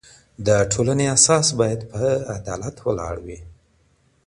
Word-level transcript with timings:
د 0.47 0.47
ټولني 0.71 1.05
اساس 1.17 1.47
بايد 1.59 1.81
په 1.91 2.01
عدالت 2.37 2.75
ولاړ 2.87 3.15
وي. 3.25 3.39